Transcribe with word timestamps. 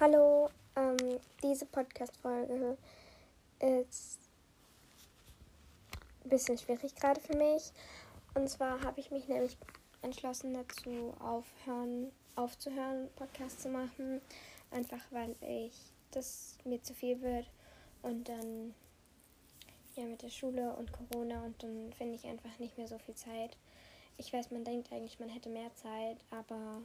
Hallo, 0.00 0.48
ähm, 0.76 1.18
diese 1.42 1.66
Podcast-Folge 1.66 2.78
ist 3.58 4.20
ein 6.22 6.28
bisschen 6.30 6.56
schwierig 6.56 6.94
gerade 6.94 7.20
für 7.20 7.36
mich. 7.36 7.72
Und 8.34 8.48
zwar 8.48 8.80
habe 8.84 9.00
ich 9.00 9.10
mich 9.10 9.26
nämlich 9.26 9.56
entschlossen 10.02 10.54
dazu, 10.54 11.14
aufhören, 11.18 12.12
aufzuhören, 12.36 13.08
Podcast 13.16 13.60
zu 13.60 13.70
machen. 13.70 14.20
Einfach 14.70 15.00
weil 15.10 15.34
ich 15.40 15.74
das 16.12 16.58
mir 16.62 16.80
zu 16.80 16.94
viel 16.94 17.20
wird 17.20 17.50
und 18.02 18.28
dann 18.28 18.76
ja 19.96 20.04
mit 20.04 20.22
der 20.22 20.30
Schule 20.30 20.76
und 20.76 20.92
Corona 20.92 21.42
und 21.42 21.60
dann 21.60 21.92
finde 21.94 22.14
ich 22.14 22.24
einfach 22.24 22.56
nicht 22.60 22.78
mehr 22.78 22.86
so 22.86 22.98
viel 22.98 23.16
Zeit. 23.16 23.56
Ich 24.16 24.32
weiß, 24.32 24.52
man 24.52 24.62
denkt 24.62 24.92
eigentlich, 24.92 25.18
man 25.18 25.28
hätte 25.28 25.48
mehr 25.48 25.74
Zeit, 25.74 26.18
aber 26.30 26.82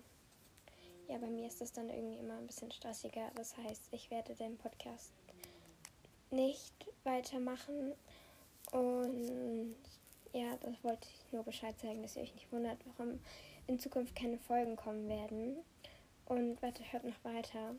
ja, 1.07 1.17
bei 1.17 1.27
mir 1.27 1.47
ist 1.47 1.61
das 1.61 1.71
dann 1.71 1.89
irgendwie 1.89 2.17
immer 2.17 2.37
ein 2.37 2.47
bisschen 2.47 2.71
stressiger. 2.71 3.31
Das 3.35 3.55
heißt, 3.57 3.89
ich 3.91 4.09
werde 4.09 4.35
den 4.35 4.57
Podcast 4.57 5.11
nicht 6.31 6.73
weitermachen. 7.03 7.93
Und 8.71 9.75
ja, 10.33 10.57
das 10.57 10.83
wollte 10.83 11.07
ich 11.07 11.31
nur 11.31 11.43
Bescheid 11.43 11.79
sagen, 11.79 12.01
dass 12.01 12.15
ihr 12.15 12.23
euch 12.23 12.33
nicht 12.33 12.51
wundert, 12.51 12.79
warum 12.85 13.19
in 13.67 13.79
Zukunft 13.79 14.15
keine 14.15 14.37
Folgen 14.39 14.75
kommen 14.75 15.07
werden. 15.07 15.57
Und 16.25 16.61
warte, 16.61 16.83
hört 16.91 17.03
noch 17.03 17.23
weiter. 17.23 17.75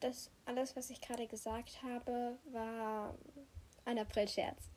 Das 0.00 0.30
alles, 0.44 0.76
was 0.76 0.90
ich 0.90 1.00
gerade 1.00 1.26
gesagt 1.26 1.82
habe, 1.82 2.38
war 2.52 3.14
ein 3.84 3.98
April-Scherz. 3.98 4.70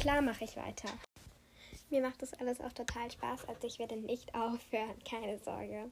Klar 0.00 0.20
mache 0.20 0.44
ich 0.44 0.56
weiter. 0.56 0.88
Mir 1.90 2.02
macht 2.02 2.20
das 2.20 2.34
alles 2.34 2.60
auch 2.60 2.72
total 2.72 3.10
Spaß, 3.10 3.48
also 3.48 3.66
ich 3.66 3.78
werde 3.78 3.96
nicht 3.96 4.34
aufhören, 4.34 5.02
keine 5.04 5.38
Sorge. 5.38 5.90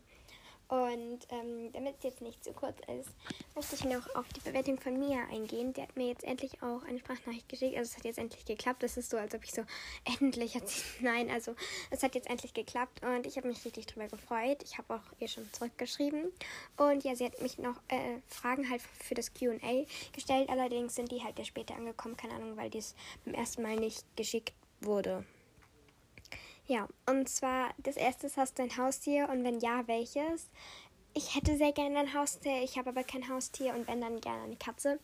Und 0.68 1.20
ähm, 1.30 1.72
damit 1.72 1.94
es 1.98 2.02
jetzt 2.02 2.22
nicht 2.22 2.42
zu 2.42 2.52
kurz 2.52 2.76
ist, 2.80 3.10
möchte 3.54 3.76
ich 3.76 3.84
noch 3.84 4.12
auf 4.16 4.26
die 4.32 4.40
Bewertung 4.40 4.80
von 4.80 4.98
Mia 4.98 5.20
eingehen. 5.30 5.72
Der 5.72 5.84
hat 5.84 5.96
mir 5.96 6.08
jetzt 6.08 6.24
endlich 6.24 6.60
auch 6.60 6.82
eine 6.82 6.98
Sprachnachricht 6.98 7.48
geschickt. 7.48 7.76
Also 7.76 7.90
es 7.92 7.96
hat 7.96 8.04
jetzt 8.04 8.18
endlich 8.18 8.44
geklappt. 8.44 8.82
Das 8.82 8.96
ist 8.96 9.10
so, 9.10 9.16
als 9.16 9.32
ob 9.32 9.44
ich 9.44 9.52
so 9.52 9.62
endlich 10.20 10.56
hat 10.56 10.68
sie. 10.68 10.82
Nein, 11.00 11.30
also 11.30 11.54
es 11.90 12.02
hat 12.02 12.16
jetzt 12.16 12.28
endlich 12.28 12.52
geklappt 12.52 13.02
und 13.04 13.26
ich 13.26 13.36
habe 13.36 13.46
mich 13.46 13.64
richtig 13.64 13.86
drüber 13.86 14.08
gefreut. 14.08 14.62
Ich 14.64 14.76
habe 14.76 14.94
auch 14.94 15.12
ihr 15.20 15.28
schon 15.28 15.48
zurückgeschrieben. 15.52 16.32
Und 16.76 17.04
ja, 17.04 17.14
sie 17.14 17.26
hat 17.26 17.40
mich 17.40 17.58
noch 17.58 17.80
äh, 17.86 18.18
Fragen 18.26 18.68
halt 18.68 18.82
für 18.82 19.14
das 19.14 19.32
QA 19.32 19.86
gestellt. 20.12 20.48
Allerdings 20.48 20.96
sind 20.96 21.12
die 21.12 21.22
halt 21.22 21.38
ja 21.38 21.44
später 21.44 21.76
angekommen, 21.76 22.16
keine 22.16 22.34
Ahnung, 22.34 22.56
weil 22.56 22.70
dies 22.70 22.96
beim 23.24 23.34
ersten 23.34 23.62
Mal 23.62 23.76
nicht 23.76 24.04
geschickt 24.16 24.52
wurde. 24.80 25.24
Ja, 26.68 26.88
und 27.06 27.28
zwar 27.28 27.70
das 27.78 27.96
erste 27.96 28.26
ist, 28.26 28.36
hast 28.36 28.58
du 28.58 28.64
ein 28.64 28.76
Haustier 28.76 29.28
und 29.28 29.44
wenn 29.44 29.60
ja, 29.60 29.86
welches? 29.86 30.48
Ich 31.14 31.34
hätte 31.34 31.56
sehr 31.56 31.72
gerne 31.72 31.98
ein 32.00 32.12
Haustier, 32.12 32.62
ich 32.62 32.76
habe 32.76 32.90
aber 32.90 33.04
kein 33.04 33.28
Haustier 33.28 33.74
und 33.74 33.88
wenn 33.88 34.00
dann 34.00 34.20
gerne 34.20 34.42
eine 34.42 34.56
Katze. 34.56 34.98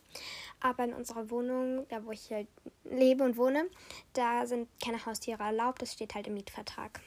Aber 0.59 0.83
in 0.83 0.93
unserer 0.93 1.31
Wohnung, 1.31 1.87
da 1.89 2.05
wo 2.05 2.11
ich 2.11 2.29
halt 2.31 2.47
lebe 2.83 3.23
und 3.23 3.37
wohne, 3.37 3.65
da 4.11 4.45
sind 4.45 4.67
keine 4.83 5.03
Haustiere 5.05 5.41
erlaubt, 5.41 5.81
das 5.81 5.93
steht 5.93 6.13
halt 6.13 6.27
im 6.27 6.35
Mietvertrag. 6.35 6.99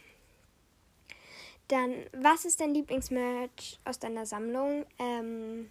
Dann, 1.68 2.06
was 2.12 2.44
ist 2.44 2.60
dein 2.60 2.74
Lieblingsmerch 2.74 3.78
aus 3.84 3.98
deiner 3.98 4.24
Sammlung? 4.24 4.86
Ähm, 4.98 5.70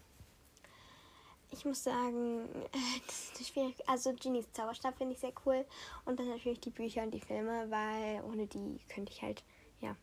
muss 1.66 1.84
sagen, 1.84 2.48
das 3.08 3.40
ist 3.40 3.50
schwierig. 3.50 3.76
Also 3.88 4.14
Genies 4.14 4.52
Zauberstab 4.54 4.98
finde 4.98 5.14
ich 5.14 5.20
sehr 5.20 5.34
cool. 5.46 5.66
Und 6.06 6.20
dann 6.20 6.30
natürlich 6.30 6.60
die 6.60 6.70
Bücher 6.70 7.04
und 7.04 7.12
die 7.12 7.20
Filme, 7.20 7.70
weil 7.70 8.24
ohne 8.24 8.48
die 8.48 8.80
könnte 8.88 9.12
ich 9.12 9.22
halt, 9.22 9.44
ja. 9.82 9.96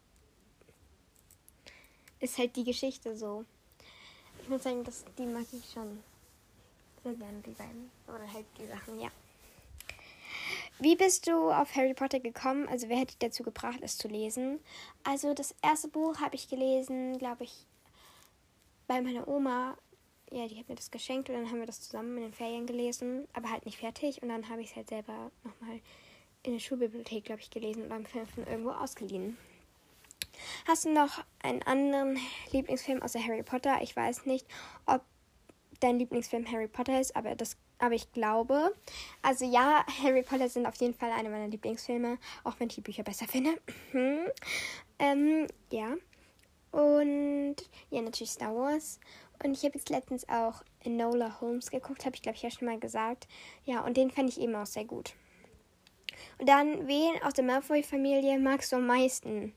Ist 2.21 2.39
halt 2.39 2.55
die 2.57 2.65
Geschichte 2.65 3.17
so. 3.17 3.45
Ich 4.43 4.49
muss 4.49 4.63
sagen, 4.63 4.85
dass 4.85 5.05
die 5.17 5.27
mag 5.27 5.47
ich 5.53 5.73
schon 5.73 6.03
sehr 7.03 7.15
gerne, 7.15 7.41
die 7.41 7.51
beiden. 7.51 7.91
Oder 8.09 8.33
halt 8.33 8.47
die 8.59 8.67
Sachen, 8.67 9.01
ja. 9.01 9.11
Wie 10.79 10.97
bist 10.97 11.29
du 11.29 11.51
auf 11.51 11.77
Harry 11.77 11.95
Potter 11.95 12.19
gekommen? 12.19 12.67
Also 12.69 12.89
wer 12.89 12.99
hat 12.99 13.11
dich 13.11 13.19
dazu 13.19 13.43
gebracht, 13.43 13.79
es 13.83 13.99
zu 13.99 14.09
lesen? 14.09 14.59
Also 15.05 15.33
das 15.33 15.55
erste 15.63 15.89
Buch 15.89 16.19
habe 16.21 16.35
ich 16.35 16.49
gelesen, 16.49 17.19
glaube 17.19 17.45
ich, 17.45 17.67
bei 18.89 19.01
meiner 19.01 19.29
Oma 19.29 19.77
ja, 20.33 20.49
die 20.49 20.59
hat 20.59 20.69
mir 20.69 20.75
das 20.75 20.91
geschenkt 20.91 21.29
und 21.29 21.37
dann 21.37 21.51
haben 21.51 21.59
wir 21.59 21.67
das 21.67 21.83
zusammen 21.83 22.17
in 22.17 22.25
den 22.25 22.33
Ferien 22.33 22.67
gelesen, 22.67 23.29
aber 23.33 23.51
halt 23.51 23.67
nicht 23.67 23.79
fertig. 23.79 24.23
Und 24.23 24.29
dann 24.29 24.49
habe 24.49 24.63
ich 24.63 24.71
es 24.71 24.77
halt 24.77 24.89
selber 24.89 25.31
nochmal 25.45 25.81
in 26.43 26.53
der 26.53 26.61
Schulbibliothek, 26.61 27.25
glaube 27.25 27.41
ich, 27.41 27.51
gelesen 27.51 27.85
und 27.85 27.93
am 27.93 28.05
fünften 28.05 28.47
irgendwo 28.47 28.71
ausgeliehen. 28.71 29.37
Hast 30.67 30.85
du 30.85 30.93
noch 30.93 31.23
einen 31.43 31.63
anderen 31.63 32.19
Lieblingsfilm 32.51 33.03
außer 33.03 33.23
Harry 33.23 33.43
Potter? 33.43 33.81
Ich 33.83 33.95
weiß 33.95 34.27
nicht, 34.27 34.47
ob 34.87 35.03
dein 35.81 35.99
Lieblingsfilm 35.99 36.51
Harry 36.51 36.69
Potter 36.69 37.01
ist, 37.01 37.15
aber 37.15 37.35
das 37.35 37.57
aber 37.83 37.97
ich 37.97 38.13
glaube, 38.13 38.73
also 39.23 39.45
ja, 39.45 39.85
Harry 40.05 40.23
Potter 40.23 40.49
sind 40.49 40.67
auf 40.67 40.77
jeden 40.77 40.95
Fall 40.95 41.11
eine 41.11 41.29
meiner 41.29 41.49
Lieblingsfilme, 41.49 42.17
auch 42.45 42.55
wenn 42.59 42.69
ich 42.69 42.77
die 42.77 42.81
Bücher 42.81 43.03
besser 43.03 43.27
finde. 43.27 43.61
ähm, 45.01 45.47
ja. 45.71 45.97
Und 46.71 47.57
ja, 47.91 48.01
natürlich 48.01 48.31
Star 48.31 48.55
Wars. 48.55 49.01
Und 49.43 49.53
ich 49.53 49.65
habe 49.65 49.77
jetzt 49.77 49.91
letztens 49.91 50.29
auch 50.29 50.63
Enola 50.85 51.41
Holmes 51.41 51.71
geguckt, 51.71 52.05
habe 52.05 52.15
ich 52.15 52.23
glaube 52.23 52.37
ich 52.37 52.43
ja 52.43 52.51
schon 52.51 52.67
mal 52.67 52.79
gesagt. 52.79 53.27
Ja, 53.65 53.85
und 53.85 53.97
den 53.97 54.11
fand 54.11 54.29
ich 54.29 54.41
eben 54.41 54.55
auch 54.55 54.67
sehr 54.67 54.85
gut. 54.85 55.15
Und 56.39 56.49
dann, 56.49 56.87
wen 56.87 57.23
aus 57.23 57.35
der 57.35 57.45
Malfoy-Familie 57.45 58.39
magst 58.39 58.73
du 58.73 58.77
am 58.77 58.87
meisten? 58.87 59.55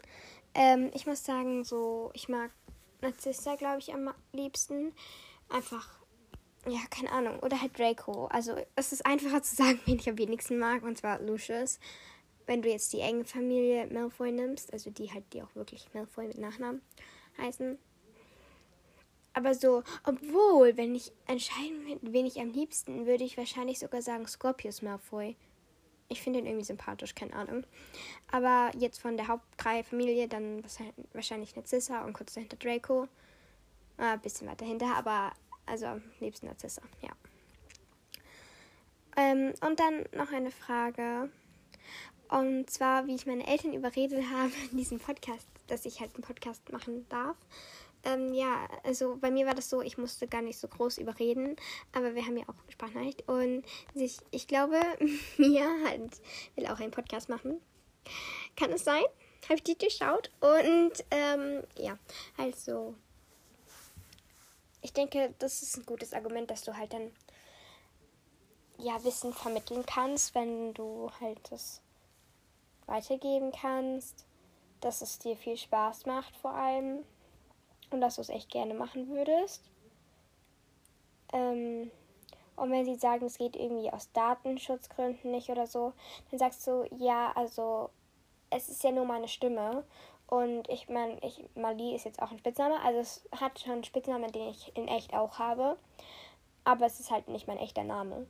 Ähm, 0.53 0.91
ich 0.94 1.06
muss 1.06 1.24
sagen, 1.24 1.63
so, 1.63 2.12
ich 2.13 2.29
mag 2.29 2.51
Narzissa, 3.01 3.56
glaube 3.56 3.79
ich, 3.79 3.94
am 3.94 4.13
liebsten. 4.31 4.94
Einfach, 5.50 6.00
ja, 6.68 6.79
keine 6.90 7.12
Ahnung. 7.12 7.40
Oder 7.40 7.62
halt 7.62 7.78
Draco. 7.78 8.25
Also, 8.28 8.56
es 8.75 8.91
ist 8.91 9.06
einfacher 9.06 9.44
zu 9.44 9.56
sagen, 9.56 9.79
wen 9.85 10.00
ich 10.00 10.09
am 10.09 10.18
wenigsten 10.18 10.57
mag, 10.57 10.84
und 10.84 10.97
zwar 10.97 11.22
Lucius. 11.22 11.79
Wenn 12.47 12.62
du 12.62 12.69
jetzt 12.69 12.94
die 12.94 13.00
enge 13.00 13.25
Familie 13.25 13.88
Malfoy 13.88 14.31
nimmst, 14.31 14.72
also 14.72 14.91
die 14.91 15.12
halt, 15.12 15.25
die 15.34 15.41
auch 15.41 15.56
wirklich 15.56 15.88
Malfoy 15.94 16.28
mit 16.28 16.38
Nachnamen 16.38 16.81
heißen, 17.40 17.79
aber 19.35 19.53
so, 19.53 19.84
obwohl, 20.06 20.78
wenn 20.78 20.96
ich 20.96 21.12
entscheiden 21.28 22.00
wen 22.01 22.25
ich 22.25 22.40
am 22.40 22.51
liebsten, 22.51 23.06
würde 23.06 23.25
ich 23.25 23.38
wahrscheinlich 23.38 23.79
sogar 23.79 24.01
sagen 24.01 24.25
Scorpius 24.28 24.81
Malfoy. 24.81 25.35
Ich 26.07 26.22
finde 26.22 26.40
ihn 26.40 26.46
irgendwie 26.46 26.63
sympathisch, 26.63 27.13
keine 27.16 27.34
Ahnung. 27.34 27.66
Aber 28.31 28.72
jetzt 28.78 29.01
von 29.01 29.18
der 29.18 29.28
Hauptdrei-Familie 29.28 30.29
dann 30.29 30.63
wahrscheinlich 31.13 31.56
Narcissa 31.56 32.06
und 32.06 32.13
kurz 32.13 32.35
dahinter 32.35 32.56
Draco. 32.56 33.09
Äh, 33.97 34.03
ein 34.03 34.22
bisschen 34.22 34.47
weiter 34.47 34.66
hinter, 34.66 34.95
aber 34.95 35.34
also 35.66 35.88
am 35.88 36.03
liebsten 36.22 36.45
Narcissa, 36.45 36.81
ja. 37.01 37.09
Ähm, 39.18 39.53
und 39.62 39.79
dann 39.79 40.06
noch 40.16 40.31
eine 40.31 40.51
Frage. 40.51 41.29
Und 42.29 42.69
zwar, 42.69 43.06
wie 43.07 43.16
ich 43.16 43.25
meine 43.25 43.45
Eltern 43.47 43.74
überredet 43.74 44.24
habe, 44.34 44.51
in 44.72 44.78
diesem 44.78 45.00
Podcast, 45.00 45.47
dass 45.68 45.85
ich 45.85 46.00
halt 46.00 46.16
einen 46.16 46.24
Podcast 46.24 46.72
machen 46.72 47.06
darf. 47.09 47.35
Ähm, 48.06 48.34
ja, 48.34 48.68
also 48.84 49.18
bei 49.18 49.32
mir 49.32 49.48
war 49.48 49.56
das 49.56 49.70
so, 49.70 49.82
ich 49.82 49.98
musste 49.98 50.28
gar 50.28 50.42
nicht 50.42 50.60
so 50.60 50.68
groß 50.68 51.00
überreden, 51.00 51.56
aber 51.92 52.14
wir 52.14 52.24
haben 52.24 52.38
ja 52.38 52.48
auch 52.48 52.72
Sprachnachricht 52.72 53.28
und 53.28 53.64
sich, 53.96 54.20
ich 54.32 54.48
glaube, 54.48 54.80
Mia 55.38 55.68
halt 55.86 56.22
will 56.56 56.68
auch 56.68 56.80
einen 56.80 56.92
Podcast 56.92 57.30
machen. 57.30 57.60
Kann 58.56 58.72
es 58.72 58.84
sein? 58.84 59.04
Habe 59.46 59.56
ich 59.56 59.64
die 59.64 59.78
durchschaut? 59.78 60.30
Und 60.40 61.04
ähm, 61.10 61.64
ja, 61.78 61.98
also 62.38 62.96
ich 64.82 64.94
denke, 64.94 65.34
das 65.40 65.64
ist 65.64 65.78
ein 65.78 65.86
gutes 65.86 66.14
Argument, 66.14 66.50
dass 66.52 66.64
du 66.64 66.78
halt 66.78 66.94
dann 66.94 67.12
ja 68.78 69.04
Wissen 69.04 69.34
vermitteln 69.34 69.84
kannst, 69.86 70.36
wenn 70.36 70.76
du 70.76 71.10
halt 71.20 71.40
das 71.50 71.82
weitergeben 72.86 73.52
kannst, 73.52 74.26
dass 74.82 75.02
es 75.02 75.18
dir 75.18 75.36
viel 75.36 75.58
Spaß 75.58 76.06
macht 76.06 76.36
vor 76.36 76.54
allem 76.54 77.04
und 77.95 78.01
dass 78.01 78.16
du 78.16 78.22
es 78.22 78.29
echt 78.29 78.51
gerne 78.51 78.73
machen 78.73 79.07
würdest. 79.09 79.63
Ähm, 81.33 81.89
und 82.56 82.71
wenn 82.71 82.86
sie 82.86 82.95
sagen, 82.95 83.25
es 83.25 83.38
geht 83.38 83.56
irgendwie 83.56 83.92
aus 83.92 84.12
Datenschutzgründen 84.12 85.31
nicht 85.31 85.50
oder 85.50 85.68
so, 85.68 85.94
dann 86.30 86.39
sagst 86.39 86.65
du, 86.68 86.88
ja, 86.97 87.31
also 87.36 87.89
es 88.50 88.69
ist 88.69 88.83
ja 88.83 88.92
nur 88.92 89.06
meine 89.06 89.27
Stimme. 89.27 89.83
Und 90.27 90.69
ich 90.69 90.89
meine, 90.89 91.19
ich, 91.24 91.44
Mali 91.56 91.95
ist 91.95 92.06
jetzt 92.06 92.21
auch 92.21 92.31
ein 92.31 92.39
Spitzname. 92.39 92.80
Also 92.81 93.00
es 93.00 93.30
hat 93.39 93.59
schon 93.59 93.74
einen 93.74 93.83
Spitznamen, 93.83 94.31
den 94.31 94.50
ich 94.50 94.75
in 94.75 94.88
echt 94.88 95.13
auch 95.13 95.39
habe. 95.39 95.77
Aber 96.63 96.86
es 96.86 97.00
ist 97.00 97.12
halt 97.12 97.27
nicht 97.27 97.48
mein 97.48 97.57
echter 97.57 97.83
Name. 97.83 98.25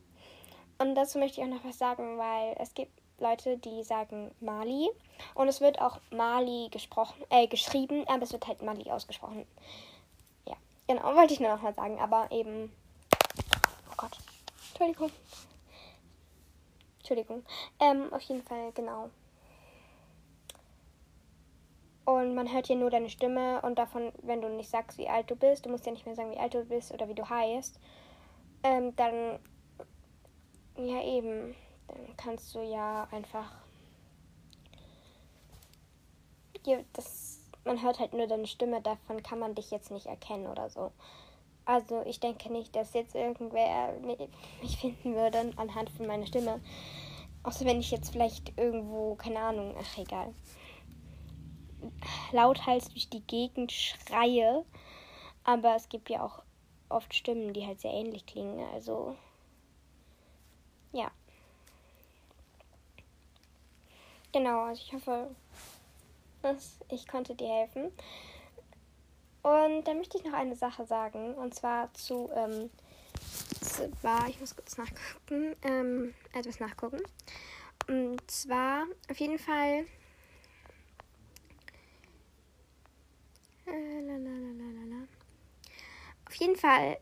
Und 0.78 0.96
dazu 0.96 1.20
möchte 1.20 1.40
ich 1.40 1.48
auch 1.48 1.52
noch 1.52 1.64
was 1.64 1.78
sagen, 1.78 2.18
weil 2.18 2.56
es 2.60 2.74
gibt 2.74 2.92
Leute, 3.20 3.58
die 3.58 3.84
sagen 3.84 4.32
Mali. 4.40 4.90
Und 5.34 5.48
es 5.48 5.62
wird 5.62 5.82
auch 5.82 6.00
Mali 6.12 6.70
gesprochen, 6.72 7.24
äh, 7.30 7.48
geschrieben, 7.48 8.08
aber 8.08 8.24
es 8.24 8.34
wird 8.34 8.48
halt 8.48 8.62
Mali 8.62 8.90
ausgesprochen. 8.92 9.46
Ja, 10.48 10.56
genau, 10.88 11.16
wollte 11.16 11.34
ich 11.34 11.40
nur 11.40 11.50
noch 11.50 11.62
mal 11.62 11.74
sagen, 11.74 12.00
aber 12.00 12.32
eben. 12.32 12.72
Oh 13.92 13.96
Gott. 13.98 14.18
Entschuldigung. 14.70 15.12
Entschuldigung. 17.00 17.46
Ähm, 17.80 18.12
auf 18.12 18.22
jeden 18.24 18.44
Fall, 18.44 18.72
genau. 18.74 19.10
Und 22.06 22.36
man 22.36 22.52
hört 22.52 22.68
hier 22.68 22.76
nur 22.76 22.92
deine 22.92 23.10
Stimme 23.10 23.62
und 23.62 23.80
davon, 23.80 24.12
wenn 24.22 24.42
du 24.42 24.50
nicht 24.50 24.70
sagst, 24.70 25.00
wie 25.00 25.10
alt 25.10 25.30
du 25.32 25.36
bist, 25.36 25.66
du 25.66 25.70
musst 25.70 25.88
ja 25.88 25.92
nicht 25.92 26.06
mehr 26.06 26.16
sagen, 26.16 26.32
wie 26.32 26.38
alt 26.38 26.54
du 26.54 26.64
bist 26.64 26.92
oder 26.92 27.10
wie 27.10 27.16
du 27.16 27.28
heißt, 27.28 27.80
ähm, 28.64 28.96
dann, 28.96 29.40
ja 30.78 31.04
eben, 31.04 31.56
dann 31.88 32.18
kannst 32.18 32.54
du 32.56 32.62
ja 32.62 33.08
einfach, 33.12 33.52
ja, 36.66 36.80
das, 36.94 37.40
man 37.64 37.82
hört 37.82 38.00
halt 38.00 38.14
nur 38.14 38.28
deine 38.28 38.48
Stimme, 38.48 38.82
davon 38.82 39.22
kann 39.24 39.40
man 39.40 39.56
dich 39.56 39.72
jetzt 39.72 39.92
nicht 39.92 40.08
erkennen 40.08 40.48
oder 40.48 40.70
so. 40.70 40.92
Also 41.66 42.04
ich 42.06 42.20
denke 42.20 42.52
nicht, 42.52 42.76
dass 42.76 42.94
jetzt 42.94 43.16
irgendwer 43.16 43.94
mich 44.62 44.78
finden 44.78 45.16
würde 45.16 45.52
anhand 45.56 45.90
von 45.90 46.06
meiner 46.06 46.28
Stimme. 46.28 46.62
Außer 47.44 47.66
wenn 47.66 47.80
ich 47.80 47.92
jetzt 47.92 48.12
vielleicht 48.12 48.58
irgendwo, 48.58 49.16
keine 49.16 49.40
Ahnung, 49.40 49.76
ach 49.80 49.98
egal, 49.98 50.34
lauthals 52.32 52.90
durch 52.90 53.10
die 53.10 53.26
Gegend 53.26 53.72
schreie. 53.72 54.64
Aber 55.44 55.76
es 55.76 55.90
gibt 55.90 56.10
ja 56.10 56.24
auch 56.24 56.44
oft 56.90 57.14
Stimmen, 57.14 57.54
die 57.54 57.66
halt 57.66 57.80
sehr 57.80 57.94
ähnlich 57.94 58.26
klingen. 58.26 58.60
Also 58.74 59.16
ja. 60.92 61.12
Genau, 64.36 64.66
also 64.66 64.82
ich 64.86 64.92
hoffe, 64.92 65.34
dass 66.42 66.80
ich 66.90 67.08
konnte 67.08 67.36
dir 67.36 67.48
helfen. 67.48 67.90
Und 69.44 69.86
dann 69.86 69.96
möchte 69.96 70.18
ich 70.18 70.26
noch 70.26 70.34
eine 70.34 70.58
Sache 70.58 70.86
sagen. 70.86 71.36
Und 71.36 71.56
zwar 71.56 71.94
zu, 71.94 72.30
ähm, 72.36 72.70
zwar, 73.62 74.28
ich 74.28 74.38
muss 74.42 74.54
kurz 74.54 74.76
nachgucken, 74.78 75.56
ähm, 75.62 76.14
etwas 76.34 76.60
nachgucken. 76.60 77.02
Und 77.88 78.30
zwar, 78.30 78.88
auf 79.10 79.18
jeden 79.22 79.40
Fall, 79.40 79.86
äh, 83.68 85.06
auf 86.28 86.36
jeden 86.36 86.58
Fall, 86.58 86.98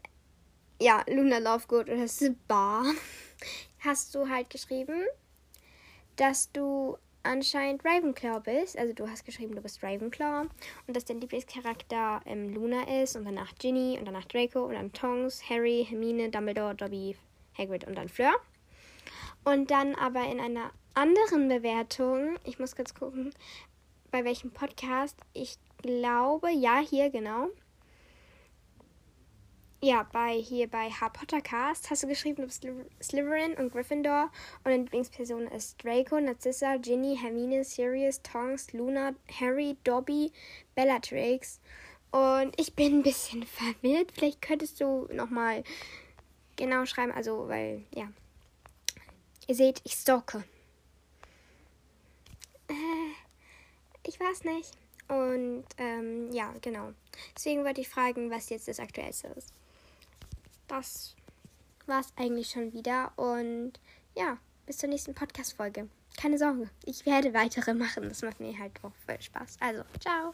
ja, 0.79 1.03
Luna 1.07 1.39
Lovegood 1.39 1.89
oder 1.89 2.05
Bar 2.47 2.85
hast 3.79 4.13
du 4.13 4.29
halt 4.29 4.51
geschrieben, 4.51 5.03
dass 6.15 6.51
du 6.51 6.99
anscheinend 7.23 7.83
Ravenclaw 7.83 8.41
bist. 8.41 8.77
Also 8.77 8.93
du 8.93 9.09
hast 9.09 9.25
geschrieben, 9.25 9.55
du 9.55 9.61
bist 9.61 9.81
Ravenclaw 9.81 10.47
und 10.87 10.95
dass 10.95 11.05
dein 11.05 11.21
Lieblingscharakter 11.21 12.21
ähm, 12.25 12.53
Luna 12.53 13.01
ist 13.01 13.15
und 13.15 13.25
danach 13.25 13.55
Ginny 13.55 13.97
und 13.97 14.05
danach 14.05 14.25
Draco 14.25 14.65
und 14.65 14.73
dann 14.73 14.93
Tongs, 14.93 15.49
Harry, 15.49 15.85
Hermine, 15.89 16.29
Dumbledore, 16.29 16.75
Dobby, 16.75 17.15
Hagrid 17.57 17.85
und 17.87 17.95
dann 17.95 18.09
Fleur. 18.09 18.33
Und 19.43 19.71
dann 19.71 19.95
aber 19.95 20.23
in 20.25 20.39
einer 20.39 20.71
anderen 20.93 21.49
Bewertung, 21.49 22.37
ich 22.43 22.59
muss 22.59 22.75
kurz 22.75 22.93
gucken, 22.93 23.33
bei 24.11 24.23
welchem 24.23 24.51
Podcast, 24.51 25.19
ich 25.33 25.57
glaube, 25.81 26.51
ja, 26.51 26.79
hier 26.79 27.09
genau, 27.09 27.47
ja, 29.83 30.07
bei 30.13 30.35
hier 30.35 30.69
bei 30.69 30.89
Harry 30.89 31.11
Potter 31.11 31.41
Cast 31.41 31.89
hast 31.89 32.03
du 32.03 32.07
geschrieben, 32.07 32.47
du 32.47 32.85
Slytherin 33.03 33.55
und 33.55 33.69
Gryffindor 33.69 34.31
und 34.59 34.71
deine 34.71 34.83
Lieblingsperson 34.83 35.45
ist 35.47 35.83
Draco, 35.83 36.21
Narcissa, 36.21 36.77
Ginny, 36.77 37.17
Hermine, 37.21 37.65
Sirius, 37.65 38.21
Tonks, 38.21 38.71
Luna, 38.71 39.13
Harry, 39.41 39.75
Dobby, 39.83 40.31
Bellatrix. 40.73 41.59
Und 42.11 42.57
ich 42.57 42.73
bin 42.75 42.99
ein 42.99 43.03
bisschen 43.03 43.43
verwirrt. 43.45 44.13
Vielleicht 44.13 44.41
könntest 44.41 44.79
du 44.79 45.09
nochmal 45.11 45.65
genau 46.55 46.85
schreiben, 46.85 47.11
also, 47.11 47.49
weil, 47.49 47.83
ja. 47.93 48.07
Ihr 49.47 49.55
seht, 49.55 49.81
ich 49.83 49.95
stalke. 49.95 50.45
Äh, 52.69 52.73
ich 54.07 54.17
weiß 54.17 54.45
nicht. 54.45 54.71
Und 55.09 55.65
ähm, 55.77 56.31
ja, 56.31 56.53
genau. 56.61 56.93
Deswegen 57.35 57.65
wollte 57.65 57.81
ich 57.81 57.89
fragen, 57.89 58.31
was 58.31 58.49
jetzt 58.49 58.69
das 58.69 58.79
Aktuellste 58.79 59.27
ist 59.27 59.51
das 60.73 61.15
war 61.85 61.99
es 61.99 62.13
eigentlich 62.15 62.49
schon 62.49 62.73
wieder. 62.73 63.11
Und 63.15 63.73
ja, 64.15 64.37
bis 64.65 64.77
zur 64.77 64.89
nächsten 64.89 65.13
Podcast-Folge. 65.13 65.89
Keine 66.17 66.37
Sorge, 66.37 66.69
ich 66.85 67.05
werde 67.05 67.33
weitere 67.33 67.73
machen. 67.73 68.07
Das 68.09 68.21
macht 68.21 68.39
mir 68.39 68.57
halt 68.57 68.71
auch 68.83 68.93
voll 69.05 69.21
Spaß. 69.21 69.57
Also, 69.59 69.83
ciao. 69.99 70.33